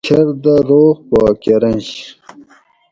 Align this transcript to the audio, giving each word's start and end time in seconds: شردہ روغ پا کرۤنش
شردہ 0.07 0.53
روغ 0.67 0.95
پا 1.09 1.23
کرۤنش 1.41 1.89